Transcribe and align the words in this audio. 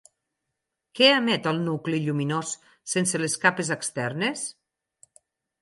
Què 0.99 1.09
emet 1.17 1.49
el 1.51 1.59
nucli 1.67 1.99
lluminós 2.05 2.53
sense 2.95 3.21
les 3.25 3.39
capes 3.47 3.73
externes? 3.77 4.49